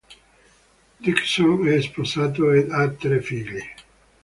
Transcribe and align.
Dickson 1.03 1.67
è 1.67 1.79
sposato 1.79 2.49
ed 2.53 2.71
ha 2.71 2.89
tre 2.89 3.21
figli. 3.21 3.59